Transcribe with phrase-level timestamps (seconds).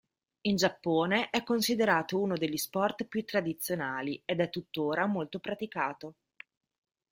[0.47, 6.15] In Giappone è considerato uno degli sport più tradizionali ed è tuttora molto praticato.